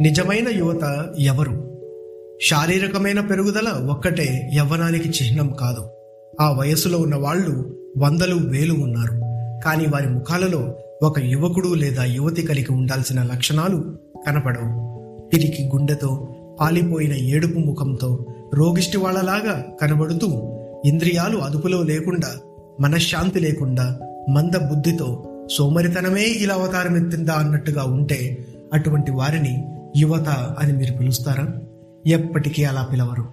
[0.00, 1.78] నిజమైన యువత ఎవరు?
[2.48, 5.90] శారీరకమైన పెరుగుదల ఒక్కటే యవ్వనానికి చిహ్నం కాదు.
[6.40, 9.12] ఆ వయస్సులో ఉన్న వాళ్ళు వందలు వేలు ఉన్నారు.
[9.64, 14.90] కానీ వారి ముఖాలలో ఒక యువకుడు లేదా యువతి కలిగి ఉండాల్సిన లక్షణాలు కనపడవు.
[15.32, 16.28] పిరికి గుండెతో
[16.60, 22.34] పాలిపోయిన ఏడుపు ముఖంతో రోగిష్టి వాళ్ళలాగా కనబడుతూ ఇంద్రియాలు అదుపులో లేకుండా
[22.80, 23.98] మనశ్శాంతి లేకుండా
[24.30, 31.48] మంద బుద్ధితో సోమరితనమే ఇలా అవతారం ఎత్తిందా అన్నట్టుగా ఉంటే అటువంటి వారిని యువత అని మీరు పిలుస్తారా?
[32.06, 33.24] ఎప్పటికీ అలా పిలవరు.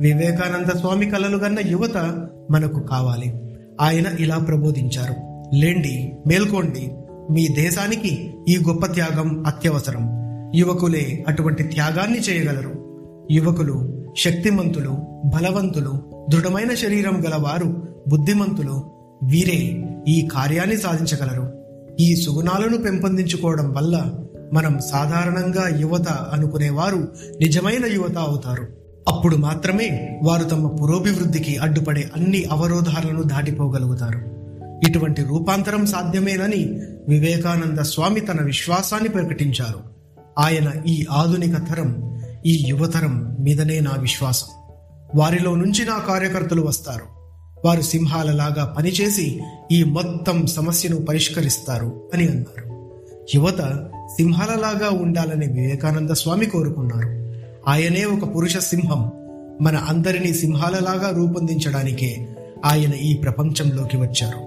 [0.00, 3.56] వివేకానంద స్వామి కలలు కన్న యువత మనకు కావాలి.
[3.80, 5.14] ఆయన ఇలా ప్రబోధించారు.
[5.56, 6.92] లేండి మేల్కోండి.
[7.30, 10.08] మీ దేశానికి ఈ గొప్ప త్యాగం అత్యవసరం.
[10.54, 12.98] యువకులే అటువంటి త్యాగాన్ని చేయగలరు.
[13.30, 14.90] యువకులు శక్తిమంతులు
[15.24, 18.90] బలవంతులు దృఢమైన శరీరం గలవారు బుద్ధిమంతులు
[19.22, 21.52] వీరే ఈ కార్యాన్ని సాధించగలరు.
[22.00, 24.12] ఈ సుగుణాలను పెంపొందించుకోవడం వల్ల
[24.52, 28.68] మనం సాధారణంగా యువత అనుకునేవారు నిజమైన యువత అవుతారు.
[29.08, 34.42] అప్పుడు మాత్రమే వారు తమ పురోభివృద్ధికి అడ్డుపడే అన్ని అవరోధాలను దాటిపోగలుగుతారు.
[34.88, 39.80] ఇటువంటి రూపాంతరం సాధ్యమేనని వివేకానంద స్వామి తన విశ్వాసాన్ని ప్రకటించారు.
[40.38, 44.46] ఆయన ఈ ఆధునిక తరం ఈ యువతరం మీదనే నా విశ్వాసం.
[45.14, 47.22] వారిలో నుంచి నా కార్యకర్తలు వస్తారు.
[47.64, 49.40] వారు సింహాలలాగా పనిచేసి
[49.72, 52.71] ఈ మొత్తం సమస్యను పరిష్కరిస్తారు అని అన్నారు.
[53.34, 57.32] యువత సింహాలలాగా ఉండాలని వివేకానంద స్వామి కోరుకున్నారు.
[57.70, 59.10] ఆయనే ఒక పురుష సింహం.
[59.60, 62.28] మన అందరినీ సింహాలలాగా రూపొందించడానికే
[62.64, 64.38] ఆయన ఈ ప్రపంచంలోకి వచ్చారు.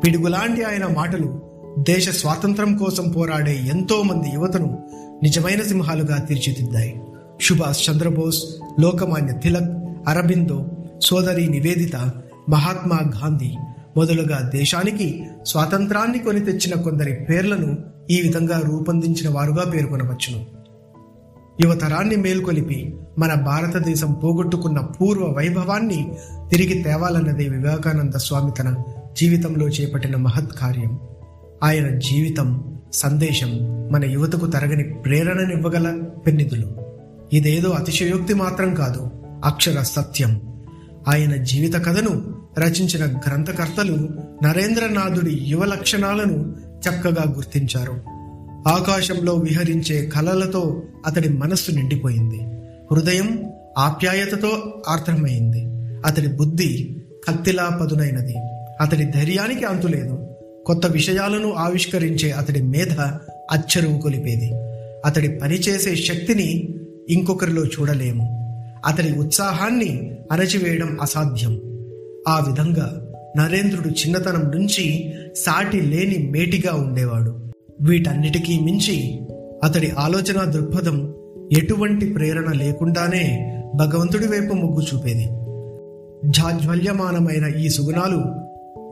[0.00, 1.42] పిడుగులాంటి ఆయన మాటలు
[1.78, 4.78] దేశ స్వాతంత్రం కోసం పోరాడే ఎంతో మంది యువతను
[5.22, 7.00] నిజమైన సింహాలుగా తీర్చిదిద్దాయి.
[7.40, 8.44] సుభాష్ చంద్రబోస్
[8.80, 9.70] లోకమాన్య తిలక్
[10.08, 10.66] అరబిందో
[11.02, 11.96] సోదరి నివేదిత
[12.48, 13.50] మహాత్మా గాంధీ
[13.96, 20.46] మొదలుగా దేశానికి స్వాతంత్రాన్ని కొని తెచ్చిన కొందరి పేర్లను ఈ విధంగా రూపొందించిన వారుగా పేర్కొనవచ్చును.
[21.60, 26.12] యువతరాన్ని మేల్కొలిపి మన భారతదేశం పోగొట్టుకున్న పూర్వ వైభవాన్ని
[26.50, 28.76] తిరిగి తేవాలన్నదే వివేకానంద స్వామి తన
[29.18, 30.98] జీవితంలో చేపట్టిన మహత్ కార్యం.
[31.62, 33.48] ఆయన జీవితం సందేశం
[33.92, 36.72] మన యువతకు తరగని ప్రేరణనివ్వగల పెన్నిధులు.
[37.32, 39.10] ఇదేదో అతిశయోక్తి మాత్రం కాదు
[39.44, 40.40] అక్షర సత్యం.
[41.08, 44.08] ఆయన జీవిత కథను రచించిన గ్రంథకర్తలు
[44.44, 47.92] నరేంద్రనాథుడి యువ లక్షణాలను చక్కగా గుర్తించారు.
[48.68, 52.40] ఆకాశంలో విహరించే కలలతో అతడి మనస్సు నిండిపోయింది.
[52.92, 53.44] హృదయం
[53.78, 55.64] ఆప్యాయతతో ఆర్ద్రమైంది.
[56.06, 56.96] అతడి బుద్ధి
[57.28, 58.34] కత్తిలా పదునైనది
[58.80, 60.26] అతడి ధైర్యానికి అంతులేదు
[60.66, 63.00] కొత్త విషయాలను ఆవిష్కరించే అతడి మేధ
[63.52, 64.52] అచ్చరువు కొలిపేది.
[65.04, 66.74] అతడి పనిచేసే శక్తిని
[67.08, 68.38] ఇంకొకరిలో చూడలేము.
[68.86, 71.52] అతడి ఉత్సాహాన్ని అణచివేయడం అసాధ్యం.
[72.28, 77.36] ఆ విధంగా నరేంద్రుడు చిన్నతనం నుంచి సాటి లేని మేటిగా ఉండేవాడు.
[77.80, 79.20] వీటన్నిటికీ మించి
[79.64, 81.14] అతడి ఆలోచన దృక్పథం
[81.52, 85.28] ఎటువంటి ప్రేరణ లేకుండానే భగవంతుడి వైపు మొగ్గు చూపేది.
[86.24, 88.16] జాజ్వల్యమానమైన ఈ సుగుణాలు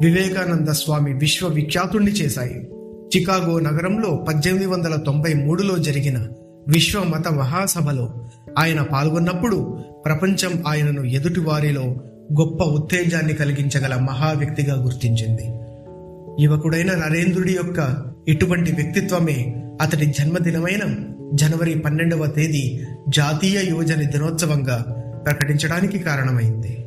[0.02, 2.68] వివేకానంద స్వామి విశ్వవిఖ్యాతుణ్ణి చేశాయి.
[3.16, 6.26] చికాగో నగరంలో పద్దెనిమిది వందల తొంభై మూడులో జరిగిన
[6.68, 8.24] విశ్వ మత మహాసభలో
[8.58, 11.96] ఆయన పాల్గొన్నప్పుడు ప్రపంచం ఆయనను ఎదుటివారిలో
[12.32, 15.66] గొప్ప ఉత్తేజాన్ని కలిగించగల మహా వ్యక్తిగా గుర్తించింది.
[16.42, 17.96] యువకుడైన నరేంద్రుడి యొక్క
[18.28, 20.94] ఇటువంటి వ్యక్తిత్వమే అతడి జన్మదినమైన
[21.34, 26.85] జనవరి పన్నెండవ తేదీ జాతీయ యువజన దినోత్సవంగా ప్రకటించడానికి కారణమైంది.